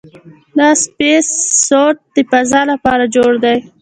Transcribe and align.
دا 0.57 0.69
سپېس 0.83 1.27
سوټ 1.67 1.95
د 2.15 2.17
فضاء 2.31 2.65
لپاره 2.71 3.03
جوړ 3.15 3.31
دی. 3.43 3.55